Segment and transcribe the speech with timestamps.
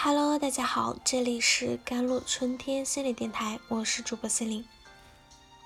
[0.00, 4.64] Hello，大家好，这里是甘露春天心理电台，我是主播心灵。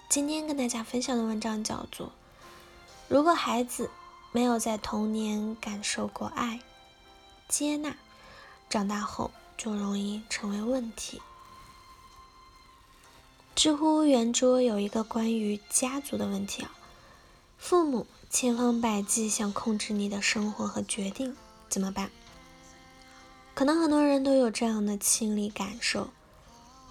[0.09, 2.07] 今天跟大家分享的文章叫做
[3.09, 3.91] 《如果孩子
[4.33, 6.61] 没有在童年感受过爱、
[7.47, 7.95] 接纳，
[8.71, 11.19] 长大后就容易成为问题》。
[13.55, 16.73] 知乎圆桌有一个关于家族的问题啊，
[17.59, 21.37] 父母千方百计想控制你的生活和决定，
[21.69, 22.11] 怎么办？
[23.55, 26.09] 可能很多人都有这样的亲历感受，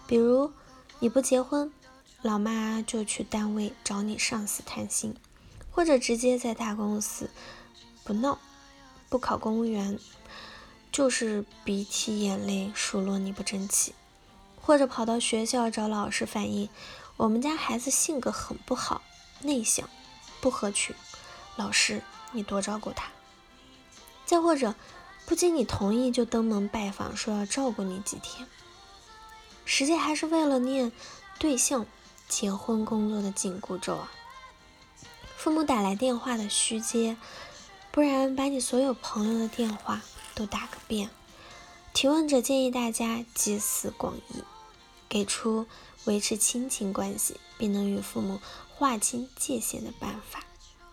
[0.08, 0.52] 比如
[1.00, 1.74] 你不结婚，
[2.22, 5.16] 老妈就去单位找你上司谈心，
[5.72, 7.30] 或者直接在大公司
[8.04, 8.38] 不闹，
[9.10, 10.00] 不考公务员，
[10.92, 13.94] 就是鼻涕眼泪数落你不争气，
[14.62, 16.70] 或者跑到学校找老师反映，
[17.18, 19.02] 我们家孩子性格很不好，
[19.42, 19.90] 内向，
[20.40, 20.96] 不合群，
[21.56, 23.12] 老师你多照顾他，
[24.26, 24.76] 再或者。
[25.26, 28.46] 不经你同意就登门拜访，说要照顾你几天，
[29.64, 30.92] 实际还是为了念
[31.40, 31.86] 对象
[32.28, 34.12] 结婚工作的紧箍咒啊！
[35.38, 37.16] 父母打来电话的虚接，
[37.92, 40.02] 不然把你所有朋友的电话
[40.36, 41.10] 都打个遍。
[41.94, 44.44] 提问者建议大家集思广益，
[45.08, 45.66] 给出
[46.04, 48.42] 维持亲情关系并能与父母
[48.76, 50.44] 划清界限的办法。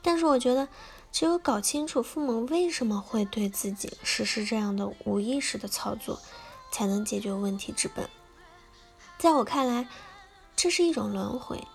[0.00, 0.68] 但是我觉得。
[1.10, 6.20] 只有搞清楚父母为什么会对自己实施这样的无意识的操作，
[6.70, 8.08] 才能解决问题之本。
[9.18, 9.88] 在我看来，
[10.54, 11.66] 这是一种轮回。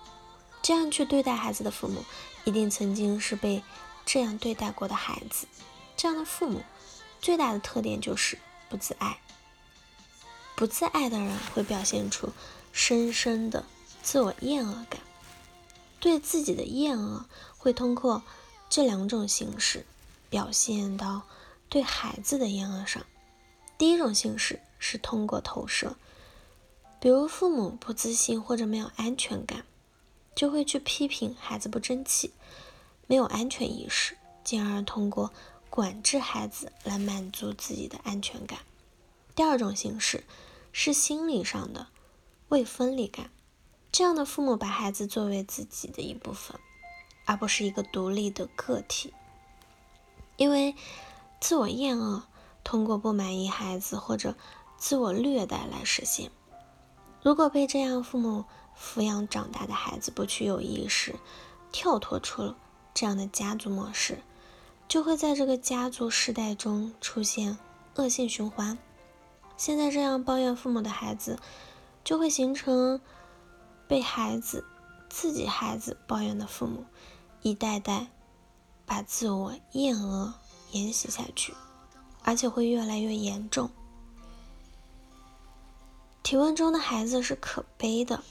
[0.61, 2.05] 这样去对待孩子的父母，
[2.45, 3.61] 一定曾经是被
[4.05, 5.45] 这样对待过的孩子。
[5.97, 6.61] 这样的父母
[7.19, 8.37] 最大的特点就是
[8.69, 9.19] 不自爱。
[10.55, 12.31] 不自爱的人会表现出
[12.71, 13.65] 深深的
[14.01, 15.01] 自我厌恶感，
[15.99, 17.25] 对自己的厌恶
[17.57, 18.23] 会通过。
[18.75, 19.85] 这两种形式
[20.31, 21.21] 表现到
[21.69, 23.05] 对孩子的厌恶上。
[23.77, 25.95] 第一种形式是通过投射，
[26.99, 29.63] 比如父母不自信或者没有安全感，
[30.33, 32.33] 就会去批评孩子不争气、
[33.05, 35.31] 没有安全意识，进而通过
[35.69, 38.57] 管制孩子来满足自己的安全感。
[39.35, 40.23] 第二种形式
[40.71, 41.89] 是心理上的
[42.49, 43.29] 未分离感，
[43.91, 46.59] 这样的父母把孩子作为自己的一部分。
[47.25, 49.13] 而不是一个独立的个体，
[50.37, 50.75] 因为
[51.39, 52.23] 自我厌恶
[52.63, 54.35] 通过不满意孩子或者
[54.77, 56.31] 自我虐待来实现。
[57.21, 58.45] 如果被这样父母
[58.77, 61.15] 抚养长大的孩子不去有意识
[61.71, 62.53] 跳脱出
[62.93, 64.21] 这样的家族模式，
[64.87, 67.57] 就会在这个家族世代中出现
[67.95, 68.77] 恶性循环。
[69.55, 71.39] 现在这样抱怨父母的孩子，
[72.03, 72.99] 就会形成
[73.87, 74.65] 被孩子
[75.09, 76.83] 自己孩子抱怨的父母。
[77.43, 78.07] 一代代
[78.85, 80.33] 把自我厌恶
[80.71, 81.53] 沿袭下去，
[82.23, 83.69] 而且会越来越严重。
[86.23, 88.23] 提问中的孩子是可悲的，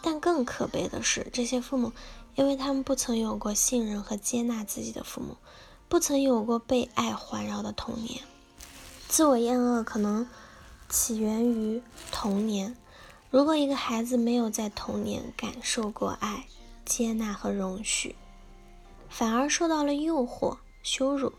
[0.00, 1.92] 但更可悲的是，这些父母，
[2.36, 5.36] 因为他们不曾有过信任和接纳自己的父母，
[5.88, 8.22] 不曾有过被爱环绕的童年。
[9.08, 10.28] 自我厌恶可能
[10.88, 11.82] 起源于
[12.12, 12.76] 童年。
[13.30, 16.46] 如果一个孩子没有在童年感受过爱、
[16.84, 18.14] 接纳和容许，
[19.16, 21.32] 反而受到了诱惑、羞辱、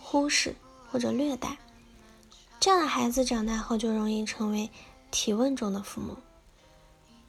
[0.00, 0.56] 忽视
[0.90, 1.58] 或者虐待，
[2.58, 4.70] 这样的孩子长大后就容易成为
[5.10, 6.16] 提问中的父母。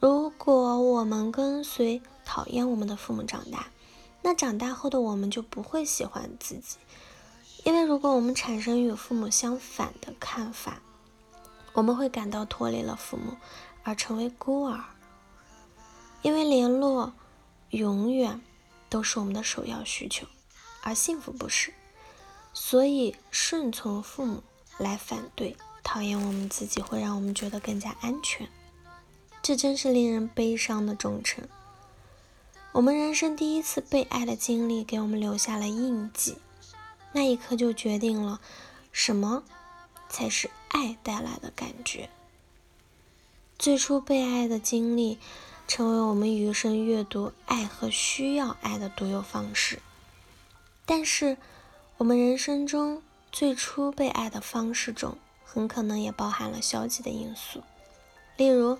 [0.00, 3.66] 如果我们跟随讨厌我们的父母长大，
[4.22, 6.78] 那长大后的我们就不会喜欢自己，
[7.64, 10.80] 因为如果我们产生与父母相反的看法，
[11.74, 13.36] 我们会感到脱离了父母
[13.82, 14.82] 而成为孤儿，
[16.22, 17.12] 因为联络
[17.68, 18.40] 永远。
[18.92, 20.26] 都是我们的首要需求，
[20.82, 21.72] 而幸福不是。
[22.52, 24.42] 所以顺从父母
[24.76, 28.50] 来反对、讨厌我们自己，会让我们觉得更加安全。
[29.42, 31.48] 这真是令人悲伤的忠诚。
[32.72, 36.36] 我们人生第一次被爱的经历，给我们留下了印记。
[37.12, 38.42] 那一刻就决定了
[38.92, 39.42] 什么
[40.10, 42.10] 才是爱带来的感觉。
[43.58, 45.18] 最初被爱的经历。
[45.74, 49.80] 成为我们余生阅读爱和需要爱的独有方式。
[50.84, 51.38] 但是，
[51.96, 55.16] 我们人生中最初被爱的方式中，
[55.46, 57.62] 很可能也包含了消极的因素。
[58.36, 58.76] 例如，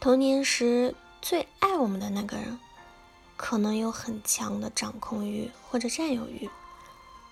[0.00, 2.58] 童年时最爱我们的那个人，
[3.36, 6.48] 可能有很强的掌控欲或者占有欲。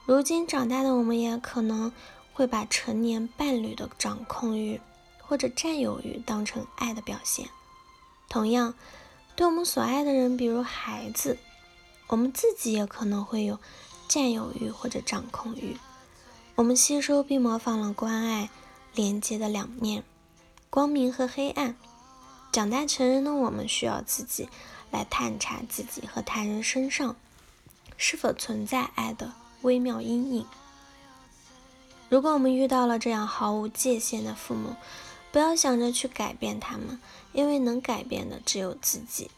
[0.04, 1.90] 如今长大的我们，也可能
[2.34, 4.78] 会把成年伴侣的掌控欲
[5.22, 7.48] 或者占有欲当成爱的表现。
[8.28, 8.74] 同样，
[9.34, 11.38] 对我们所爱的人，比如孩子，
[12.08, 13.58] 我们自己也可能会有
[14.06, 15.76] 占有欲或者掌控欲。
[16.56, 18.50] 我们吸收并模仿了关爱、
[18.94, 20.02] 连接的两面，
[20.70, 21.76] 光明和黑暗。
[22.50, 24.48] 长大成人的我们需要自己
[24.90, 27.14] 来探查自己和他人身上
[27.96, 29.32] 是否存在爱的
[29.62, 30.46] 微妙阴影。
[32.08, 34.74] 如果我们遇到了这样毫无界限的父母，
[35.30, 37.00] 不要想着去改变他们，
[37.32, 39.30] 因为能改变的只有自己。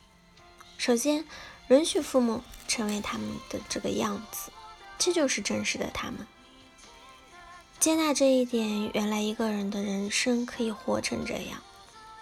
[0.78, 1.24] 首先，
[1.68, 4.50] 允许父母成为他们的这个样子，
[4.98, 6.26] 这就是真实的他们。
[7.78, 11.62] 接纳这一点，原来一个人的人生可以活成这样，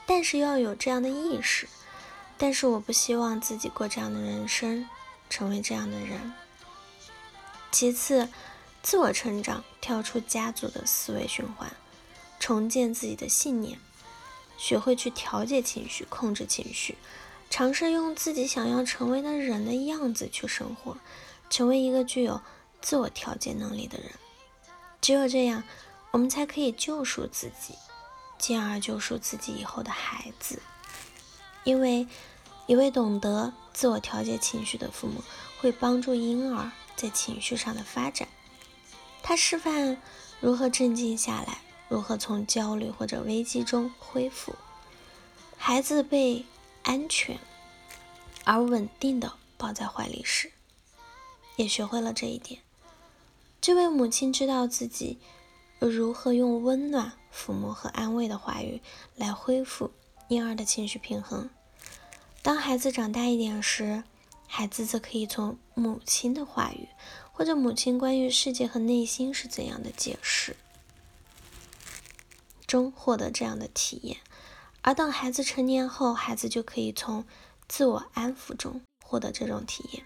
[0.06, 1.68] 但是要有这样的意识。
[2.36, 4.88] 但是我不希望自己过这样的人生，
[5.28, 6.32] 成为这样的人。
[7.70, 8.28] 其次。
[8.80, 11.70] 自我成长，跳出家族的思维循环，
[12.38, 13.78] 重建自己的信念，
[14.56, 16.96] 学会去调节情绪、控制情绪，
[17.50, 20.96] 尝试用自己想要成为的人的样子去生活，
[21.50, 22.40] 成为一个具有
[22.80, 24.10] 自我调节能力的人。
[25.00, 25.64] 只有这样，
[26.10, 27.74] 我们才可以救赎自己，
[28.38, 30.60] 进而救赎自己以后的孩子。
[31.64, 32.06] 因为
[32.66, 35.22] 一位懂得自我调节情绪的父母，
[35.60, 38.28] 会帮助婴儿在情绪上的发展。
[39.22, 40.00] 他示范
[40.40, 44.54] 如何镇静下来，如何从焦虑或者危机中恢复。
[45.56, 46.44] 孩子被
[46.82, 47.38] 安全
[48.44, 50.52] 而稳定的抱在怀里时，
[51.56, 52.60] 也学会了这一点。
[53.60, 55.18] 这位母亲知道自己
[55.80, 58.80] 如何用温暖、抚摸和安慰的话语
[59.16, 59.90] 来恢复
[60.28, 61.50] 婴儿的情绪平衡。
[62.42, 64.04] 当孩子长大一点时，
[64.46, 66.88] 孩子则可以从母亲的话语。
[67.32, 70.56] 或者母亲关于世界和内心是怎样的解释
[72.68, 74.18] 中获得这样的体验，
[74.82, 77.24] 而等孩子成年后，孩子就可以从
[77.66, 80.04] 自我安抚中获得这种体验。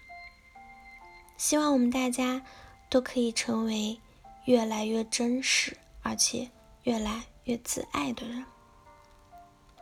[1.37, 2.43] 希望我们大家
[2.89, 4.01] 都可以成为
[4.47, 6.51] 越来越真实，而且
[6.85, 8.47] 越来越自爱的人。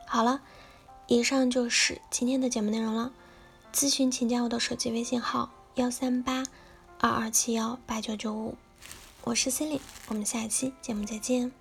[0.06, 0.42] 好了，
[1.06, 3.12] 以上就是今天的节目内容了。
[3.72, 6.44] 咨询请加我的手机微信号：幺三八。
[7.02, 8.58] 二二七幺八九九五，
[9.24, 11.59] 我是 Celine，我们下期节目再见。